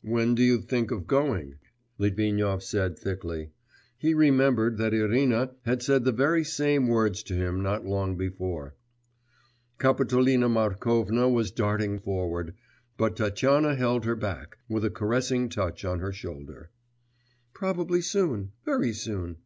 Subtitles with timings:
[0.00, 1.56] 'When do you think of going?'
[1.98, 3.50] Litvinov said thickly.
[3.98, 8.74] He remembered that Irina had said the very same words to him not long before.
[9.78, 12.54] Kapitolina Markovna was darting forward,
[12.96, 16.70] but Tatyana held her back, with a caressing touch on her shoulder.
[17.52, 19.36] 'Probably soon, very soon.